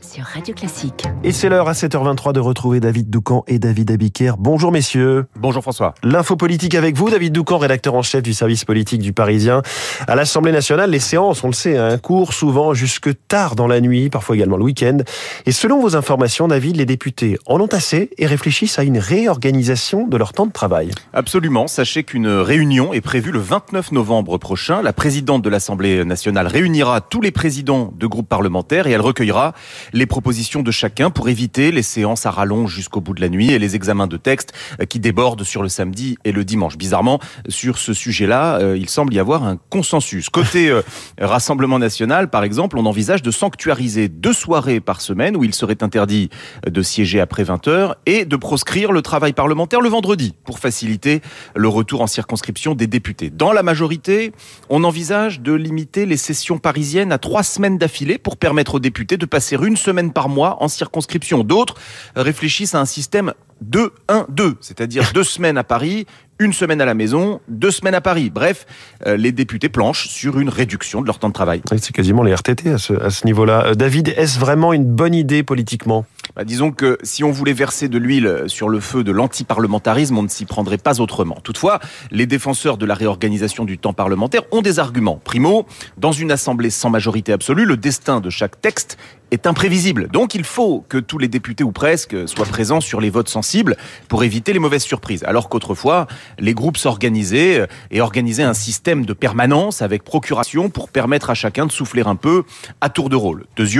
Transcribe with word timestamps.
sur 0.00 0.24
Radio 0.24 0.54
Classique. 0.54 1.04
Et 1.24 1.32
c'est 1.32 1.48
l'heure 1.48 1.68
à 1.68 1.72
7h23 1.72 2.32
de 2.32 2.40
retrouver 2.40 2.80
David 2.80 3.10
Doucan 3.10 3.44
et 3.46 3.58
David 3.58 3.90
Abiker. 3.90 4.32
Bonjour 4.38 4.70
messieurs. 4.70 5.26
Bonjour 5.36 5.62
François. 5.62 5.94
L'info 6.02 6.36
politique 6.36 6.74
avec 6.74 6.96
vous, 6.96 7.10
David 7.10 7.32
Doucan, 7.32 7.58
rédacteur 7.58 7.94
en 7.94 8.02
chef 8.02 8.22
du 8.22 8.32
service 8.32 8.64
politique 8.64 9.00
du 9.00 9.12
Parisien. 9.12 9.62
À 10.06 10.14
l'Assemblée 10.14 10.52
nationale, 10.52 10.90
les 10.90 10.98
séances, 10.98 11.42
on 11.42 11.48
le 11.48 11.52
sait, 11.52 11.76
un 11.76 11.98
cours 11.98 12.32
souvent 12.32 12.74
jusque 12.74 13.10
tard 13.28 13.56
dans 13.56 13.66
la 13.66 13.80
nuit, 13.80 14.10
parfois 14.10 14.36
également 14.36 14.56
le 14.56 14.64
week-end. 14.64 14.98
Et 15.46 15.52
selon 15.52 15.80
vos 15.80 15.96
informations, 15.96 16.48
David, 16.48 16.76
les 16.76 16.86
députés 16.86 17.38
en 17.46 17.60
ont 17.60 17.66
assez 17.66 18.10
et 18.18 18.26
réfléchissent 18.26 18.78
à 18.78 18.84
une 18.84 18.98
réorganisation 18.98 20.06
de 20.06 20.16
leur 20.16 20.32
temps 20.32 20.46
de 20.46 20.52
travail. 20.52 20.90
Absolument. 21.12 21.66
Sachez 21.66 22.04
qu'une 22.04 22.28
réunion 22.28 22.92
est 22.92 23.00
prévue 23.00 23.32
le 23.32 23.40
29 23.40 23.92
novembre 23.92 24.38
prochain. 24.38 24.82
La 24.82 24.92
présidente 24.92 25.42
de 25.42 25.48
l'Assemblée 25.48 26.04
nationale 26.04 26.46
réunira 26.46 27.00
tous 27.00 27.20
les 27.20 27.30
présidents 27.30 27.92
de 27.96 28.06
groupes 28.06 28.28
parlementaires 28.28 28.86
et 28.86 28.92
elle 28.92 29.00
recueillera 29.00 29.54
les 29.92 30.06
propositions 30.06 30.62
de 30.62 30.70
chacun 30.70 31.10
pour 31.10 31.28
éviter 31.28 31.70
les 31.72 31.82
séances 31.82 32.26
à 32.26 32.30
rallonge 32.30 32.74
jusqu'au 32.74 33.00
bout 33.00 33.14
de 33.14 33.20
la 33.20 33.28
nuit 33.28 33.50
et 33.50 33.58
les 33.58 33.76
examens 33.76 34.06
de 34.06 34.16
textes 34.16 34.52
euh, 34.80 34.84
qui 34.84 35.00
débordent 35.00 35.44
sur 35.44 35.62
le 35.62 35.68
samedi 35.68 36.16
et 36.24 36.32
le 36.32 36.44
dimanche. 36.44 36.76
Bizarrement, 36.76 37.20
sur 37.48 37.78
ce 37.78 37.92
sujet-là, 37.92 38.58
euh, 38.58 38.76
il 38.76 38.88
semble 38.88 39.14
y 39.14 39.18
avoir 39.18 39.44
un 39.44 39.58
consensus. 39.70 40.28
Côté 40.28 40.68
euh, 40.68 40.82
Rassemblement 41.20 41.78
national, 41.78 42.30
par 42.30 42.44
exemple, 42.44 42.78
on 42.78 42.86
envisage 42.86 43.22
de 43.22 43.30
sanctuariser 43.30 44.08
deux 44.08 44.32
soirées 44.32 44.80
par 44.80 45.00
semaine 45.00 45.36
où 45.36 45.44
il 45.44 45.54
serait 45.54 45.82
interdit 45.82 46.30
de 46.66 46.82
siéger 46.82 47.20
après 47.20 47.44
20 47.44 47.68
heures 47.68 47.96
et 48.06 48.24
de 48.24 48.36
proscrire 48.36 48.92
le 48.92 49.02
travail 49.02 49.32
parlementaire 49.32 49.80
le 49.80 49.88
vendredi 49.88 50.34
pour 50.44 50.58
faciliter 50.58 51.20
le 51.54 51.68
retour 51.68 52.00
en 52.00 52.06
circonscription 52.06 52.74
des 52.74 52.86
députés. 52.86 53.30
Dans 53.30 53.52
la 53.52 53.62
majorité, 53.62 54.32
on 54.68 54.84
envisage 54.84 55.40
de 55.40 55.52
limiter 55.52 56.06
les 56.06 56.16
sessions 56.16 56.58
parisiennes 56.58 57.12
à 57.12 57.18
trois 57.18 57.42
semaines 57.42 57.78
d'affilée 57.78 58.18
pour 58.18 58.36
permettre 58.36 58.76
aux 58.76 58.80
députés 58.80 59.16
de 59.16 59.26
passer 59.26 59.56
une 59.56 59.76
semaine 59.78 60.12
par 60.12 60.28
mois 60.28 60.62
en 60.62 60.68
circonscription. 60.68 61.44
D'autres 61.44 61.74
réfléchissent 62.16 62.74
à 62.74 62.80
un 62.80 62.84
système 62.84 63.32
2-1-2, 63.64 64.54
c'est-à-dire 64.60 65.10
deux 65.14 65.24
semaines 65.24 65.58
à 65.58 65.64
Paris, 65.64 66.06
une 66.40 66.52
semaine 66.52 66.80
à 66.80 66.84
la 66.84 66.94
maison, 66.94 67.40
deux 67.48 67.72
semaines 67.72 67.94
à 67.94 68.00
Paris. 68.00 68.30
Bref, 68.30 68.66
euh, 69.06 69.16
les 69.16 69.32
députés 69.32 69.68
planchent 69.68 70.08
sur 70.08 70.38
une 70.38 70.48
réduction 70.48 71.00
de 71.00 71.06
leur 71.06 71.18
temps 71.18 71.28
de 71.28 71.32
travail. 71.32 71.62
C'est 71.76 71.92
quasiment 71.92 72.22
les 72.22 72.32
RTT 72.32 72.70
à 72.70 72.78
ce, 72.78 72.92
à 72.94 73.10
ce 73.10 73.26
niveau-là. 73.26 73.66
Euh, 73.66 73.74
David, 73.74 74.14
est-ce 74.16 74.38
vraiment 74.38 74.72
une 74.72 74.84
bonne 74.84 75.14
idée 75.14 75.42
politiquement? 75.42 76.04
Bah, 76.36 76.44
Disons 76.44 76.70
que 76.70 76.98
si 77.02 77.24
on 77.24 77.32
voulait 77.32 77.52
verser 77.52 77.88
de 77.88 77.98
l'huile 77.98 78.44
sur 78.46 78.68
le 78.68 78.78
feu 78.78 79.02
de 79.02 79.10
l'antiparlementarisme, 79.10 80.16
on 80.16 80.22
ne 80.22 80.28
s'y 80.28 80.44
prendrait 80.44 80.78
pas 80.78 81.00
autrement. 81.00 81.38
Toutefois, 81.42 81.80
les 82.12 82.26
défenseurs 82.26 82.76
de 82.76 82.86
la 82.86 82.94
réorganisation 82.94 83.64
du 83.64 83.78
temps 83.78 83.92
parlementaire 83.92 84.42
ont 84.52 84.62
des 84.62 84.78
arguments. 84.78 85.20
Primo, 85.24 85.66
dans 85.96 86.12
une 86.12 86.30
assemblée 86.30 86.70
sans 86.70 86.90
majorité 86.90 87.32
absolue, 87.32 87.64
le 87.64 87.76
destin 87.76 88.20
de 88.20 88.30
chaque 88.30 88.60
texte 88.60 88.96
est 89.30 89.46
imprévisible. 89.46 90.08
Donc 90.08 90.34
il 90.34 90.44
faut 90.44 90.84
que 90.88 90.98
tous 90.98 91.18
les 91.18 91.28
députés 91.28 91.64
ou 91.64 91.72
presque 91.72 92.28
soient 92.28 92.46
présents 92.46 92.80
sur 92.80 93.00
les 93.00 93.10
votes 93.10 93.28
sensibles 93.28 93.76
pour 94.08 94.24
éviter 94.24 94.52
les 94.52 94.58
mauvaises 94.58 94.82
surprises. 94.82 95.24
Alors 95.24 95.48
qu'autrefois, 95.48 96.06
les 96.38 96.54
groupes 96.54 96.76
s'organisaient 96.76 97.66
et 97.90 98.00
organisaient 98.00 98.42
un 98.42 98.54
système 98.54 99.06
de 99.06 99.12
permanence 99.12 99.82
avec 99.82 100.04
procuration 100.04 100.70
pour 100.70 100.88
permettre 100.88 101.30
à 101.30 101.34
chacun 101.34 101.66
de 101.66 101.72
souffler 101.72 102.02
un 102.04 102.16
peu 102.16 102.44
à 102.80 102.88
tour 102.88 103.08
de 103.08 103.16
rôle. 103.16 103.46
Deuxièmement, 103.56 103.78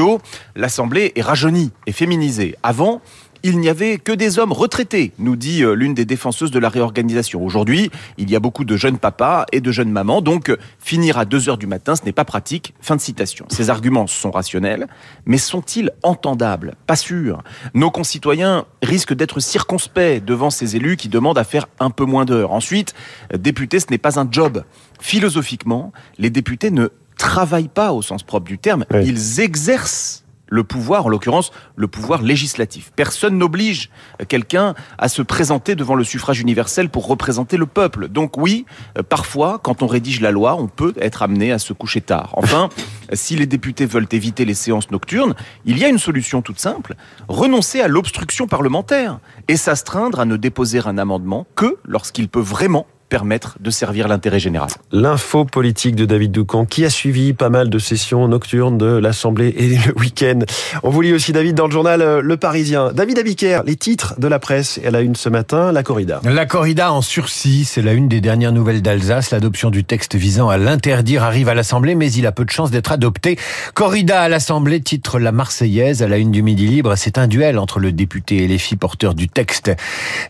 l'Assemblée 0.55 1.13
est 1.17 1.23
rajeunie 1.23 1.73
et 1.87 1.93
féminisée. 1.93 2.55
Avant, 2.63 3.01
il 3.43 3.59
n'y 3.59 3.69
avait 3.69 3.99
que 3.99 4.13
des 4.13 4.39
hommes 4.39 4.53
retraités, 4.53 5.13
nous 5.19 5.37
dit 5.37 5.63
euh, 5.63 5.73
l'une 5.75 5.95
des 5.95 6.05
défenseuses 6.05 6.51
de 6.51 6.59
la 6.59 6.69
réorganisation. 6.69 7.45
Aujourd'hui, 7.45 7.91
il 8.17 8.31
y 8.31 8.37
a 8.37 8.41
beaucoup 8.41 8.65
de 8.65 8.77
jeunes 8.77 8.99
papas 8.99 9.45
et 9.53 9.61
de 9.61 9.71
jeunes 9.73 9.91
mamans, 9.91 10.21
donc 10.21 10.57
finir 10.79 11.19
à 11.19 11.25
2 11.25 11.49
heures 11.49 11.59
du 11.59 11.67
matin, 11.67 11.97
ce 11.97 12.05
n'est 12.05 12.13
pas 12.13 12.25
pratique. 12.25 12.75
Fin 12.81 12.97
de 12.97 13.01
citation. 13.01 13.47
Ces 13.49 13.71
arguments 13.71 14.07
sont 14.07 14.31
rationnels, 14.31 14.87
mais 15.27 15.39
sont-ils 15.39 15.91
entendables? 16.03 16.75
Pas 16.87 16.97
sûr. 16.97 17.43
Nos 17.75 17.91
concitoyens 17.91 18.65
risquent 18.83 19.15
d'être 19.15 19.41
circonspects 19.41 20.25
devant 20.25 20.51
ces 20.51 20.77
élus 20.77 20.97
qui 20.97 21.09
demandent 21.09 21.39
à 21.39 21.45
faire 21.45 21.67
un 21.81 21.91
peu 21.91 22.05
moins 22.05 22.25
d'heures. 22.25 22.53
Ensuite, 22.53 22.95
député, 23.37 23.81
ce 23.81 23.87
n'est 23.91 23.99
pas 23.99 24.19
un 24.21 24.29
job. 24.31 24.65
Philosophiquement, 25.01 25.93
les 26.19 26.31
députés 26.31 26.71
ne 26.71 26.89
travaillent 27.17 27.69
pas 27.69 27.93
au 27.93 28.03
sens 28.03 28.23
propre 28.23 28.47
du 28.47 28.59
terme, 28.59 28.85
Oui. 28.93 29.01
ils 29.07 29.41
exercent 29.41 30.25
le 30.49 30.65
pouvoir, 30.65 31.07
en 31.07 31.09
l'occurrence 31.09 31.51
le 31.77 31.89
pouvoir 31.89 32.23
législatif. 32.23 32.91
Personne 32.97 33.39
n'oblige 33.39 33.91
quelqu'un 34.29 34.75
à 34.99 35.09
se 35.09 35.23
présenter 35.23 35.75
devant 35.75 35.95
le 35.95 36.05
suffrage 36.05 36.41
universel 36.41 36.89
pour 36.89 37.07
représenter 37.07 37.57
le 37.57 37.67
peuple. 37.67 38.09
Donc 38.09 38.37
oui, 38.37 38.67
euh, 38.97 39.03
parfois, 39.03 39.61
quand 39.63 39.83
on 39.83 39.87
rédige 39.87 40.21
la 40.21 40.31
loi, 40.31 40.57
on 40.57 40.67
peut 40.67 40.95
être 41.01 41.23
amené 41.23 41.53
à 41.53 41.59
se 41.59 41.73
coucher 41.73 42.01
tard. 42.01 42.31
Enfin, 42.35 42.69
si 43.13 43.37
les 43.37 43.47
députés 43.47 43.87
veulent 43.87 44.09
éviter 44.13 44.45
les 44.45 44.55
séances 44.55 44.91
nocturnes, 44.91 45.35
il 45.65 45.79
y 45.79 45.85
a 45.85 45.89
une 45.89 45.99
solution 45.99 46.43
toute 46.43 46.59
simple, 46.59 46.95
renoncer 47.29 47.81
à 47.81 47.89
l'obstruction 47.89 48.47
parlementaire 48.47 49.21
et 49.49 49.57
s'astreindre 49.57 50.21
à 50.21 50.25
ne 50.25 50.37
déposer 50.37 50.81
un 50.85 50.99
amendement 50.99 51.47
que 51.55 51.79
lorsqu'il 51.85 52.29
peut 52.29 52.41
vraiment 52.41 52.87
permettre 53.09 53.57
de 53.61 53.71
servir 53.71 54.09
l'intérêt 54.09 54.39
général. 54.39 54.69
L'info 54.93 55.45
politique 55.45 55.97
de 55.97 56.05
David 56.05 56.33
Doucan, 56.33 56.67
qui 56.67 56.85
a 56.85 56.91
suivi 56.91 57.33
pas 57.33 57.49
mal 57.49 57.71
de 57.71 57.79
sessions 57.79 58.29
nocturnes 58.29 58.79
de 58.79 58.87
l'Assemblée 58.87 59.55
et 59.57 59.69
le 59.69 59.99
week-end. 59.99 60.41
On 60.83 60.91
vous 60.91 61.01
lit 61.01 61.13
aussi, 61.13 61.33
David, 61.33 61.55
dans 61.55 61.67
le 61.67 61.73
journal 61.73 62.03
euh, 62.03 62.21
Le 62.23 62.37
Parisien. 62.37 62.93
David 62.93 63.19
Abiker, 63.19 63.63
les 63.65 63.77
titres 63.77 64.15
de 64.19 64.29
la 64.29 64.39
presse. 64.39 64.81
Elle 64.85 64.97
a 64.97 65.01
une 65.01 65.17
ce 65.17 65.29
matin, 65.29 65.73
la 65.73 65.83
corrida. 65.83 66.21
La 66.25 66.47
corrida 66.47 66.93
en 66.93 67.03
sursis, 67.03 67.65
c'est 67.65 67.83
la 67.83 67.93
une 67.93 68.09
des 68.09 68.21
dernières 68.21 68.53
nouvelles 68.53 68.83
d'Alsace. 68.83 69.31
L'adoption 69.31 69.71
du 69.71 69.85
texte 69.85 70.15
visant 70.15 70.49
à 70.49 70.59
l'interdire 70.59 71.23
arrive 71.23 71.49
à 71.49 71.55
l'Assemblée, 71.55 71.95
mais 71.95 72.13
il 72.13 72.27
a 72.27 72.33
peu 72.33 72.45
de 72.45 72.51
chances 72.51 72.71
d'être 72.71 72.93
adopté. 72.93 73.39
Corrida 73.75 74.21
à 74.21 74.29
l'Assemblée, 74.29 74.81
titre 74.81 75.19
La 75.19 75.33
Marseillaise 75.33 76.03
à 76.03 76.09
la 76.09 76.19
une 76.19 76.31
du 76.31 76.43
Midi 76.43 76.67
Libre. 76.67 76.95
C'est 76.97 77.19
un 77.19 77.27
duel 77.27 77.59
entre 77.59 77.81
le 77.81 77.93
député 77.93 78.45
et 78.45 78.49
les 78.49 78.59
filles 78.59 78.79
porteurs 78.79 79.15
du 79.15 79.29
texte 79.29 79.71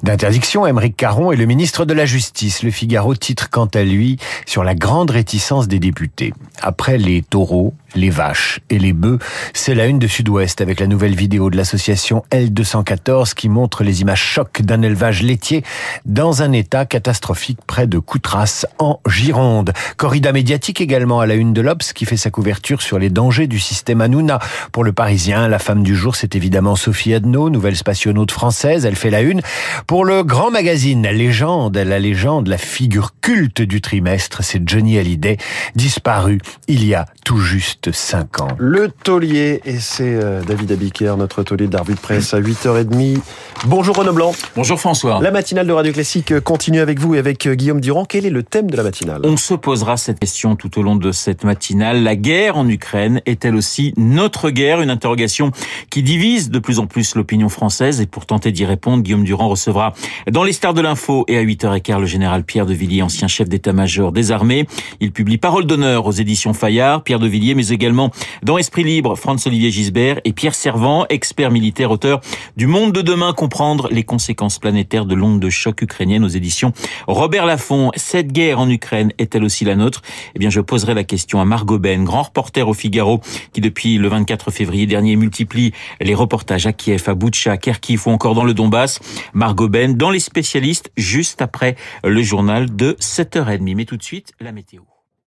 d'interdiction, 0.02 0.66
Émeric 0.66 0.96
Caron, 0.96 1.32
et 1.32 1.36
le 1.36 1.46
ministre 1.46 1.84
de 1.84 1.94
la 1.94 2.06
Justice. 2.06 2.62
Le 2.68 2.72
Figaro 2.72 3.14
titre 3.14 3.48
quant 3.48 3.64
à 3.64 3.82
lui 3.82 4.18
sur 4.44 4.62
la 4.62 4.74
grande 4.74 5.10
réticence 5.10 5.68
des 5.68 5.78
députés. 5.78 6.34
Après 6.60 6.98
les 6.98 7.22
taureaux, 7.22 7.72
les 7.94 8.10
vaches 8.10 8.60
et 8.70 8.78
les 8.78 8.92
bœufs, 8.92 9.18
c'est 9.54 9.74
la 9.74 9.86
une 9.86 9.98
de 9.98 10.06
Sud-Ouest 10.06 10.60
avec 10.60 10.80
la 10.80 10.86
nouvelle 10.86 11.14
vidéo 11.14 11.50
de 11.50 11.56
l'association 11.56 12.22
L214 12.30 13.34
qui 13.34 13.48
montre 13.48 13.84
les 13.84 14.00
images 14.00 14.22
chocs 14.22 14.62
d'un 14.62 14.82
élevage 14.82 15.22
laitier 15.22 15.64
dans 16.04 16.42
un 16.42 16.52
état 16.52 16.86
catastrophique 16.86 17.58
près 17.66 17.86
de 17.86 17.98
Coutras 17.98 18.66
en 18.78 19.00
Gironde. 19.08 19.72
Corrida 19.96 20.32
médiatique 20.32 20.80
également 20.80 21.20
à 21.20 21.26
la 21.26 21.34
une 21.34 21.52
de 21.52 21.60
l'Obs 21.60 21.92
qui 21.92 22.04
fait 22.04 22.16
sa 22.16 22.30
couverture 22.30 22.82
sur 22.82 22.98
les 22.98 23.10
dangers 23.10 23.46
du 23.46 23.58
système 23.58 24.00
Hanouna. 24.00 24.38
Pour 24.72 24.84
le 24.84 24.92
Parisien, 24.92 25.48
la 25.48 25.58
femme 25.58 25.82
du 25.82 25.96
jour, 25.96 26.16
c'est 26.16 26.36
évidemment 26.36 26.76
Sophie 26.76 27.14
Adno, 27.14 27.50
nouvelle 27.50 27.76
spationaute 27.76 28.30
française. 28.30 28.84
Elle 28.84 28.96
fait 28.96 29.10
la 29.10 29.22
une. 29.22 29.40
Pour 29.86 30.04
le 30.04 30.24
grand 30.24 30.50
magazine 30.50 31.02
La 31.02 31.12
Légende, 31.12 31.76
la 31.76 31.98
légende, 31.98 32.48
la 32.48 32.58
figure 32.58 33.12
culte 33.20 33.62
du 33.62 33.80
trimestre, 33.80 34.42
c'est 34.42 34.66
Johnny 34.68 34.98
Hallyday, 34.98 35.36
disparu 35.74 36.40
il 36.66 36.84
y 36.84 36.94
a 36.94 37.06
tout 37.24 37.38
juste 37.38 37.77
cinq 37.92 38.40
ans. 38.40 38.48
Le 38.58 38.88
taulier, 38.88 39.60
et 39.64 39.78
c'est 39.78 40.14
euh, 40.14 40.42
David 40.42 40.72
Abiker, 40.72 41.16
notre 41.16 41.42
taulier 41.42 41.66
de 41.94 42.00
presse 42.00 42.34
à 42.34 42.40
8h30. 42.40 43.20
Bonjour 43.66 43.96
Renaud 43.96 44.12
Blanc. 44.12 44.32
Bonjour 44.54 44.78
François. 44.78 45.18
La 45.20 45.32
matinale 45.32 45.66
de 45.66 45.72
Radio 45.72 45.92
Classique 45.92 46.38
continue 46.40 46.78
avec 46.78 47.00
vous 47.00 47.16
et 47.16 47.18
avec 47.18 47.44
euh, 47.44 47.54
Guillaume 47.54 47.80
Durand. 47.80 48.04
Quel 48.04 48.24
est 48.24 48.30
le 48.30 48.44
thème 48.44 48.70
de 48.70 48.76
la 48.76 48.84
matinale? 48.84 49.22
On 49.24 49.36
se 49.36 49.54
posera 49.54 49.96
cette 49.96 50.20
question 50.20 50.54
tout 50.54 50.78
au 50.78 50.82
long 50.82 50.94
de 50.94 51.10
cette 51.10 51.42
matinale. 51.42 52.04
La 52.04 52.14
guerre 52.14 52.56
en 52.56 52.68
Ukraine 52.68 53.20
est-elle 53.26 53.56
aussi 53.56 53.94
notre 53.96 54.50
guerre? 54.50 54.80
Une 54.80 54.90
interrogation 54.90 55.50
qui 55.90 56.04
divise 56.04 56.50
de 56.50 56.60
plus 56.60 56.78
en 56.78 56.86
plus 56.86 57.16
l'opinion 57.16 57.48
française. 57.48 58.00
Et 58.00 58.06
pour 58.06 58.26
tenter 58.26 58.52
d'y 58.52 58.64
répondre, 58.64 59.02
Guillaume 59.02 59.24
Durand 59.24 59.48
recevra 59.48 59.92
dans 60.30 60.44
les 60.44 60.52
stars 60.52 60.74
de 60.74 60.80
l'info 60.80 61.24
et 61.26 61.36
à 61.36 61.42
8h15 61.42 61.98
le 61.98 62.06
général 62.06 62.44
Pierre 62.44 62.66
de 62.66 62.74
Villiers, 62.74 63.02
ancien 63.02 63.26
chef 63.26 63.48
d'état-major 63.48 64.12
des 64.12 64.30
armées. 64.30 64.68
Il 65.00 65.10
publie 65.10 65.36
Parole 65.36 65.66
d'honneur 65.66 66.06
aux 66.06 66.12
éditions 66.12 66.54
Fayard. 66.54 67.02
Pierre 67.02 67.18
de 67.18 67.26
Villiers, 67.26 67.56
mais 67.56 67.68
également 67.68 68.12
dans 68.44 68.56
Esprit 68.56 68.84
Libre, 68.84 69.16
Franz-Olivier 69.16 69.72
Gisbert 69.72 70.20
et 70.24 70.32
Pierre 70.32 70.54
Servant, 70.54 71.06
expert 71.08 71.50
militaire, 71.50 71.90
auteur 71.90 72.20
du 72.56 72.68
Monde 72.68 72.92
de 72.92 73.02
demain, 73.02 73.32
comprendre 73.48 73.88
les 73.90 74.04
conséquences 74.04 74.58
planétaires 74.58 75.06
de 75.06 75.14
l'onde 75.14 75.40
de 75.40 75.48
choc 75.48 75.80
ukrainienne 75.80 76.22
aux 76.22 76.28
éditions 76.28 76.74
Robert 77.06 77.46
Laffont. 77.46 77.90
Cette 77.96 78.30
guerre 78.30 78.60
en 78.60 78.68
Ukraine 78.68 79.10
est-elle 79.16 79.42
aussi 79.42 79.64
la 79.64 79.74
nôtre? 79.74 80.02
Eh 80.34 80.38
bien, 80.38 80.50
je 80.50 80.60
poserai 80.60 80.92
la 80.92 81.02
question 81.02 81.40
à 81.40 81.46
Margot 81.46 81.78
Ben, 81.78 82.04
grand 82.04 82.24
reporter 82.24 82.68
au 82.68 82.74
Figaro, 82.74 83.22
qui 83.54 83.62
depuis 83.62 83.96
le 83.96 84.08
24 84.08 84.50
février 84.50 84.86
dernier 84.86 85.16
multiplie 85.16 85.72
les 85.98 86.14
reportages 86.14 86.66
à 86.66 86.74
Kiev, 86.74 87.04
à 87.06 87.14
Boutcha, 87.14 87.56
Kharkiv 87.56 88.02
ou 88.06 88.10
encore 88.10 88.34
dans 88.34 88.44
le 88.44 88.52
Donbass. 88.52 89.00
Margot 89.32 89.70
Ben, 89.70 89.96
dans 89.96 90.10
les 90.10 90.20
spécialistes, 90.20 90.92
juste 90.98 91.40
après 91.40 91.74
le 92.04 92.20
journal 92.20 92.76
de 92.76 92.98
7h30. 93.00 93.74
Mais 93.76 93.86
tout 93.86 93.96
de 93.96 94.02
suite, 94.02 94.34
la 94.40 94.52
météo. 94.52 94.82